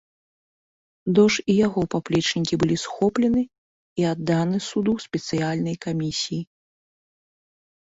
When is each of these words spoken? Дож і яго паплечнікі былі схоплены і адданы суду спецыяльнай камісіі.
Дож 1.19 1.33
і 1.53 1.57
яго 1.67 1.81
паплечнікі 1.95 2.59
былі 2.63 2.77
схоплены 2.85 3.43
і 4.03 4.09
адданы 4.15 4.57
суду 4.71 4.97
спецыяльнай 5.07 5.75
камісіі. 5.89 6.41